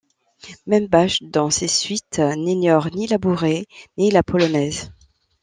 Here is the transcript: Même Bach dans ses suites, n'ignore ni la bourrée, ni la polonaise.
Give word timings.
Même 0.65 0.87
Bach 0.87 1.17
dans 1.21 1.51
ses 1.51 1.67
suites, 1.67 2.17
n'ignore 2.17 2.87
ni 2.91 3.05
la 3.05 3.19
bourrée, 3.19 3.67
ni 3.99 4.09
la 4.09 4.23
polonaise. 4.23 4.91